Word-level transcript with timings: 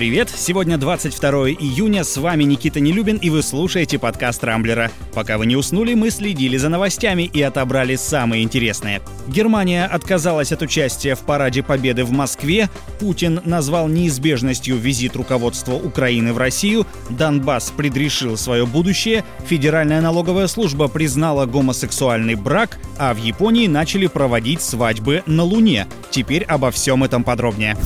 привет! 0.00 0.32
Сегодня 0.34 0.78
22 0.78 1.50
июня, 1.50 2.04
с 2.04 2.16
вами 2.16 2.44
Никита 2.44 2.80
Нелюбин 2.80 3.18
и 3.18 3.28
вы 3.28 3.42
слушаете 3.42 3.98
подкаст 3.98 4.42
Рамблера. 4.42 4.90
Пока 5.12 5.36
вы 5.36 5.44
не 5.44 5.56
уснули, 5.56 5.92
мы 5.92 6.08
следили 6.08 6.56
за 6.56 6.70
новостями 6.70 7.24
и 7.24 7.42
отобрали 7.42 7.96
самые 7.96 8.42
интересные. 8.42 9.02
Германия 9.28 9.84
отказалась 9.84 10.52
от 10.52 10.62
участия 10.62 11.14
в 11.14 11.18
Параде 11.18 11.62
Победы 11.62 12.06
в 12.06 12.12
Москве, 12.12 12.70
Путин 12.98 13.42
назвал 13.44 13.88
неизбежностью 13.88 14.78
визит 14.78 15.16
руководства 15.16 15.74
Украины 15.74 16.32
в 16.32 16.38
Россию, 16.38 16.86
Донбасс 17.10 17.70
предрешил 17.76 18.38
свое 18.38 18.64
будущее, 18.64 19.22
Федеральная 19.44 20.00
налоговая 20.00 20.46
служба 20.46 20.88
признала 20.88 21.44
гомосексуальный 21.44 22.36
брак, 22.36 22.78
а 22.96 23.12
в 23.12 23.18
Японии 23.18 23.66
начали 23.66 24.06
проводить 24.06 24.62
свадьбы 24.62 25.22
на 25.26 25.42
Луне. 25.42 25.86
Теперь 26.08 26.44
обо 26.44 26.70
всем 26.70 27.04
этом 27.04 27.22
подробнее. 27.22 27.76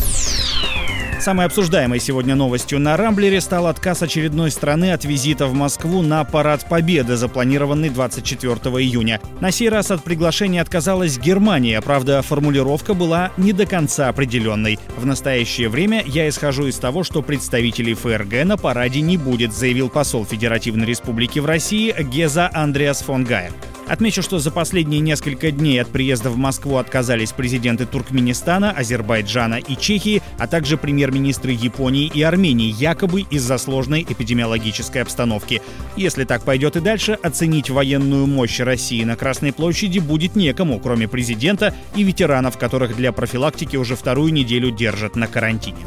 Самой 1.24 1.46
обсуждаемой 1.46 2.00
сегодня 2.00 2.34
новостью 2.34 2.78
на 2.78 2.98
Рамблере 2.98 3.40
стал 3.40 3.66
отказ 3.66 4.02
очередной 4.02 4.50
страны 4.50 4.92
от 4.92 5.06
визита 5.06 5.46
в 5.46 5.54
Москву 5.54 6.02
на 6.02 6.22
Парад 6.22 6.68
Победы, 6.68 7.16
запланированный 7.16 7.88
24 7.88 8.52
июня. 8.84 9.22
На 9.40 9.50
сей 9.50 9.70
раз 9.70 9.90
от 9.90 10.04
приглашения 10.04 10.60
отказалась 10.60 11.16
Германия, 11.16 11.80
правда, 11.80 12.20
формулировка 12.20 12.92
была 12.92 13.32
не 13.38 13.54
до 13.54 13.64
конца 13.64 14.10
определенной. 14.10 14.78
В 14.98 15.06
настоящее 15.06 15.70
время 15.70 16.02
я 16.04 16.28
исхожу 16.28 16.66
из 16.66 16.76
того, 16.76 17.04
что 17.04 17.22
представителей 17.22 17.94
ФРГ 17.94 18.44
на 18.44 18.58
параде 18.58 19.00
не 19.00 19.16
будет, 19.16 19.54
заявил 19.54 19.88
посол 19.88 20.26
Федеративной 20.26 20.84
Республики 20.84 21.38
в 21.38 21.46
России 21.46 21.94
Геза 22.02 22.50
Андреас 22.52 23.00
фон 23.00 23.24
Гайер. 23.24 23.52
Отмечу, 23.86 24.22
что 24.22 24.38
за 24.38 24.50
последние 24.50 25.00
несколько 25.00 25.50
дней 25.50 25.80
от 25.80 25.88
приезда 25.88 26.30
в 26.30 26.36
Москву 26.36 26.78
отказались 26.78 27.32
президенты 27.32 27.84
Туркменистана, 27.84 28.70
Азербайджана 28.70 29.56
и 29.56 29.76
Чехии, 29.76 30.22
а 30.38 30.46
также 30.46 30.78
премьер-министры 30.78 31.52
Японии 31.52 32.10
и 32.12 32.22
Армении, 32.22 32.72
якобы 32.72 33.22
из-за 33.30 33.58
сложной 33.58 34.02
эпидемиологической 34.08 35.02
обстановки. 35.02 35.60
Если 35.96 36.24
так 36.24 36.44
пойдет 36.44 36.76
и 36.76 36.80
дальше, 36.80 37.12
оценить 37.12 37.68
военную 37.68 38.26
мощь 38.26 38.58
России 38.60 39.04
на 39.04 39.16
Красной 39.16 39.52
площади 39.52 39.98
будет 39.98 40.34
некому, 40.34 40.80
кроме 40.80 41.06
президента 41.06 41.74
и 41.94 42.02
ветеранов, 42.02 42.56
которых 42.56 42.96
для 42.96 43.12
профилактики 43.12 43.76
уже 43.76 43.96
вторую 43.96 44.32
неделю 44.32 44.70
держат 44.70 45.14
на 45.14 45.26
карантине. 45.26 45.78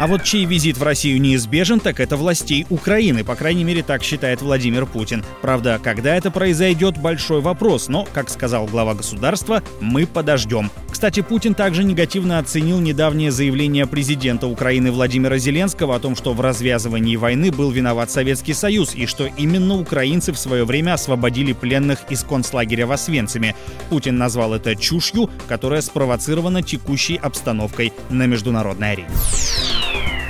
А 0.00 0.06
вот 0.06 0.24
чей 0.24 0.46
визит 0.46 0.78
в 0.78 0.82
Россию 0.82 1.20
неизбежен, 1.20 1.78
так 1.78 2.00
это 2.00 2.16
властей 2.16 2.64
Украины, 2.70 3.22
по 3.22 3.34
крайней 3.34 3.64
мере 3.64 3.82
так 3.82 4.02
считает 4.02 4.40
Владимир 4.40 4.86
Путин. 4.86 5.22
Правда, 5.42 5.78
когда 5.82 6.16
это 6.16 6.30
произойдет, 6.30 6.96
большой 6.96 7.42
вопрос, 7.42 7.88
но, 7.88 8.08
как 8.14 8.30
сказал 8.30 8.64
глава 8.64 8.94
государства, 8.94 9.62
мы 9.82 10.06
подождем. 10.06 10.70
Кстати, 10.90 11.20
Путин 11.20 11.52
также 11.52 11.84
негативно 11.84 12.38
оценил 12.38 12.80
недавнее 12.80 13.30
заявление 13.30 13.86
президента 13.86 14.46
Украины 14.46 14.90
Владимира 14.90 15.36
Зеленского 15.36 15.96
о 15.96 16.00
том, 16.00 16.16
что 16.16 16.32
в 16.32 16.40
развязывании 16.40 17.16
войны 17.16 17.52
был 17.52 17.70
виноват 17.70 18.10
Советский 18.10 18.54
Союз 18.54 18.94
и 18.94 19.04
что 19.04 19.26
именно 19.26 19.74
украинцы 19.74 20.32
в 20.32 20.38
свое 20.38 20.64
время 20.64 20.94
освободили 20.94 21.52
пленных 21.52 21.98
из 22.08 22.24
концлагеря 22.24 22.86
в 22.86 22.92
Освенциме. 22.92 23.54
Путин 23.90 24.16
назвал 24.16 24.54
это 24.54 24.74
чушью, 24.76 25.28
которая 25.46 25.82
спровоцирована 25.82 26.62
текущей 26.62 27.16
обстановкой 27.16 27.92
на 28.08 28.24
международной 28.24 28.92
арене. 28.92 29.10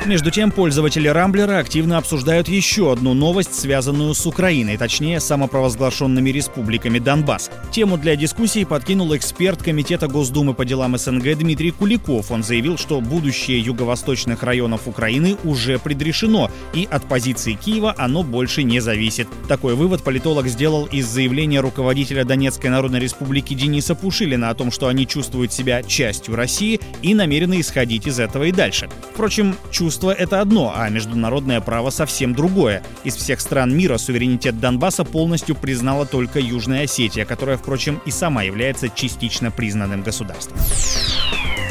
Между 0.06 0.30
тем, 0.30 0.50
пользователи 0.50 1.08
Рамблера 1.08 1.58
активно 1.58 1.98
обсуждают 1.98 2.48
еще 2.48 2.90
одну 2.90 3.12
новость, 3.12 3.54
связанную 3.54 4.14
с 4.14 4.24
Украиной, 4.24 4.78
точнее, 4.78 5.20
самопровозглашенными 5.20 6.30
республиками 6.30 6.98
Донбасс. 6.98 7.50
Тему 7.70 7.98
для 7.98 8.16
дискуссии 8.16 8.64
подкинул 8.64 9.14
эксперт 9.14 9.62
Комитета 9.62 10.08
Госдумы 10.08 10.54
по 10.54 10.64
делам 10.64 10.96
СНГ 10.96 11.36
Дмитрий 11.38 11.70
Куликов. 11.70 12.30
Он 12.30 12.42
заявил, 12.42 12.78
что 12.78 13.02
будущее 13.02 13.60
юго-восточных 13.60 14.42
районов 14.42 14.88
Украины 14.88 15.36
уже 15.44 15.78
предрешено, 15.78 16.50
и 16.72 16.88
от 16.90 17.04
позиции 17.04 17.52
Киева 17.52 17.94
оно 17.98 18.22
больше 18.22 18.62
не 18.62 18.80
зависит. 18.80 19.28
Такой 19.48 19.74
вывод 19.74 20.02
политолог 20.02 20.46
сделал 20.48 20.86
из 20.86 21.06
заявления 21.06 21.60
руководителя 21.60 22.24
Донецкой 22.24 22.70
Народной 22.70 23.00
Республики 23.00 23.52
Дениса 23.52 23.94
Пушилина 23.94 24.48
о 24.48 24.54
том, 24.54 24.72
что 24.72 24.88
они 24.88 25.06
чувствуют 25.06 25.52
себя 25.52 25.82
частью 25.82 26.36
России 26.36 26.80
и 27.02 27.14
намерены 27.14 27.60
исходить 27.60 28.06
из 28.06 28.18
этого 28.18 28.44
и 28.44 28.52
дальше. 28.52 28.88
Впрочем, 29.12 29.54
чувство 29.70 29.89
чувство— 29.90 30.12
это 30.18 30.40
одно, 30.40 30.72
а 30.72 30.88
международное 30.88 31.60
право 31.60 31.90
совсем 31.90 32.32
другое. 32.32 32.80
Из 33.02 33.16
всех 33.16 33.40
стран 33.40 33.76
мира 33.76 33.98
суверенитет 33.98 34.60
Донбасса 34.60 35.02
полностью 35.02 35.56
признала 35.56 36.06
только 36.06 36.38
Южная 36.38 36.84
Осетия, 36.84 37.24
которая, 37.24 37.56
впрочем, 37.56 38.00
и 38.06 38.12
сама 38.12 38.44
является 38.44 38.88
частично 38.88 39.50
признанным 39.50 40.02
государством. 40.02 40.58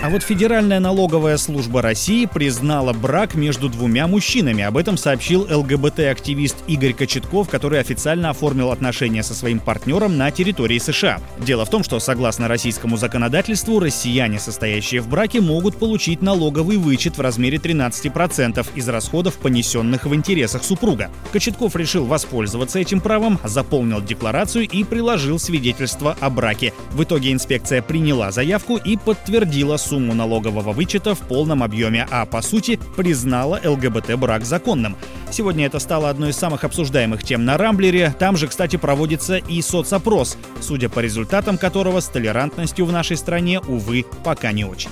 А 0.01 0.09
вот 0.09 0.23
Федеральная 0.23 0.79
налоговая 0.79 1.35
служба 1.35 1.81
России 1.81 2.25
признала 2.25 2.93
брак 2.93 3.35
между 3.35 3.67
двумя 3.67 4.07
мужчинами. 4.07 4.63
Об 4.63 4.77
этом 4.77 4.95
сообщил 4.95 5.41
ЛГБТ-активист 5.41 6.55
Игорь 6.67 6.93
Кочетков, 6.93 7.49
который 7.49 7.81
официально 7.81 8.29
оформил 8.29 8.71
отношения 8.71 9.23
со 9.23 9.33
своим 9.33 9.59
партнером 9.59 10.17
на 10.17 10.31
территории 10.31 10.79
США. 10.79 11.19
Дело 11.39 11.65
в 11.65 11.69
том, 11.69 11.83
что 11.83 11.99
согласно 11.99 12.47
российскому 12.47 12.95
законодательству, 12.95 13.81
россияне, 13.81 14.39
состоящие 14.39 15.01
в 15.01 15.09
браке, 15.09 15.41
могут 15.41 15.75
получить 15.75 16.21
налоговый 16.21 16.77
вычет 16.77 17.17
в 17.17 17.21
размере 17.21 17.57
13% 17.57 18.65
из 18.75 18.87
расходов, 18.87 19.37
понесенных 19.37 20.05
в 20.05 20.15
интересах 20.15 20.63
супруга. 20.63 21.11
Кочетков 21.33 21.75
решил 21.75 22.05
воспользоваться 22.05 22.79
этим 22.79 23.01
правом, 23.01 23.37
заполнил 23.43 24.01
декларацию 24.01 24.65
и 24.65 24.85
приложил 24.85 25.39
свидетельство 25.39 26.15
о 26.21 26.29
браке. 26.29 26.73
В 26.91 27.03
итоге 27.03 27.33
инспекция 27.33 27.81
приняла 27.81 28.31
заявку 28.31 28.77
и 28.77 28.95
подтвердила 28.95 29.75
сумму 29.89 30.13
налогового 30.13 30.71
вычета 30.71 31.15
в 31.15 31.19
полном 31.19 31.63
объеме, 31.63 32.07
а 32.11 32.25
по 32.25 32.41
сути 32.41 32.79
признала 32.95 33.59
ЛГБТ-брак 33.63 34.45
законным. 34.45 34.95
Сегодня 35.31 35.65
это 35.65 35.79
стало 35.79 36.09
одной 36.09 36.29
из 36.29 36.37
самых 36.37 36.63
обсуждаемых 36.63 37.23
тем 37.23 37.43
на 37.43 37.57
Рамблере. 37.57 38.15
Там 38.19 38.37
же, 38.37 38.47
кстати, 38.47 38.75
проводится 38.75 39.37
и 39.37 39.61
соцопрос, 39.61 40.37
судя 40.61 40.89
по 40.89 40.99
результатам 40.99 41.57
которого 41.57 41.99
с 41.99 42.07
толерантностью 42.07 42.85
в 42.85 42.91
нашей 42.91 43.17
стране, 43.17 43.59
увы, 43.59 44.05
пока 44.23 44.51
не 44.51 44.63
очень. 44.65 44.89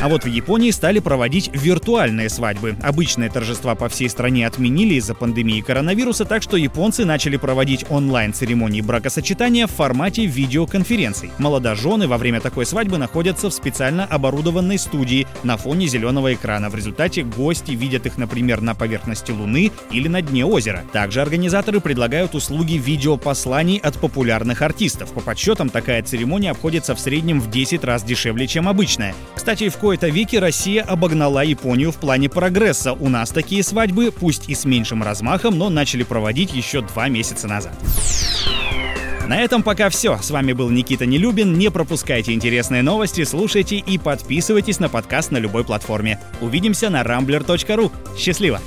А 0.00 0.08
вот 0.08 0.24
в 0.24 0.28
Японии 0.28 0.70
стали 0.70 0.98
проводить 0.98 1.50
виртуальные 1.54 2.28
свадьбы. 2.28 2.76
Обычные 2.82 3.30
торжества 3.30 3.74
по 3.74 3.88
всей 3.88 4.10
стране 4.10 4.46
отменили 4.46 4.94
из-за 4.94 5.14
пандемии 5.14 5.62
коронавируса, 5.62 6.24
так 6.24 6.42
что 6.42 6.56
японцы 6.56 7.04
начали 7.04 7.36
проводить 7.36 7.86
онлайн-церемонии 7.88 8.82
бракосочетания 8.82 9.66
в 9.66 9.72
формате 9.72 10.26
видеоконференций. 10.26 11.30
Молодожены 11.38 12.08
во 12.08 12.18
время 12.18 12.40
такой 12.40 12.66
свадьбы 12.66 12.98
находятся 12.98 13.48
в 13.48 13.54
специально 13.54 14.04
оборудованной 14.04 14.78
студии 14.78 15.26
на 15.42 15.56
фоне 15.56 15.86
зеленого 15.86 16.34
экрана. 16.34 16.68
В 16.68 16.74
результате 16.74 17.22
гости 17.22 17.72
видят 17.72 18.04
их, 18.06 18.18
например, 18.18 18.60
на 18.60 18.74
поверхности 18.74 19.30
Луны 19.30 19.72
или 19.90 20.08
на 20.08 20.20
дне 20.20 20.44
озера. 20.44 20.84
Также 20.92 21.22
организаторы 21.22 21.80
предлагают 21.80 22.34
услуги 22.34 22.74
видеопосланий 22.74 23.78
от 23.78 23.98
популярных 23.98 24.60
артистов. 24.60 25.12
По 25.12 25.20
подсчетам, 25.20 25.70
такая 25.70 26.02
церемония 26.02 26.50
обходится 26.50 26.94
в 26.94 27.00
среднем 27.00 27.40
в 27.40 27.50
10 27.50 27.82
раз 27.82 28.04
дешевле, 28.04 28.46
чем 28.46 28.68
обычная. 28.68 29.14
Кстати, 29.34 29.68
в 29.68 29.76
кои-то 29.96 30.08
веки 30.08 30.36
Россия 30.36 30.82
обогнала 30.82 31.42
Японию 31.42 31.90
в 31.90 31.96
плане 31.96 32.28
прогресса. 32.28 32.92
У 32.92 33.08
нас 33.08 33.30
такие 33.30 33.62
свадьбы, 33.62 34.12
пусть 34.12 34.46
и 34.46 34.54
с 34.54 34.66
меньшим 34.66 35.02
размахом, 35.02 35.56
но 35.56 35.70
начали 35.70 36.02
проводить 36.02 36.52
еще 36.52 36.82
два 36.82 37.08
месяца 37.08 37.48
назад. 37.48 37.72
На 39.26 39.40
этом 39.40 39.62
пока 39.62 39.88
все. 39.88 40.18
С 40.18 40.30
вами 40.30 40.52
был 40.52 40.68
Никита 40.68 41.06
Нелюбин. 41.06 41.54
Не 41.54 41.70
пропускайте 41.70 42.34
интересные 42.34 42.82
новости, 42.82 43.24
слушайте 43.24 43.76
и 43.76 43.96
подписывайтесь 43.96 44.80
на 44.80 44.90
подкаст 44.90 45.30
на 45.30 45.38
любой 45.38 45.64
платформе. 45.64 46.20
Увидимся 46.42 46.90
на 46.90 47.02
rambler.ru. 47.02 47.90
Счастливо! 48.18 48.60